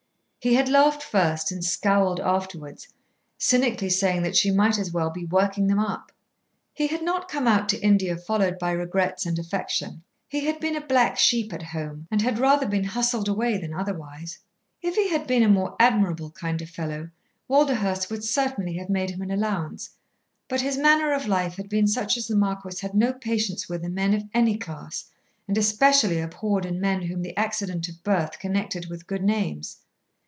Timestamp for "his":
20.61-20.75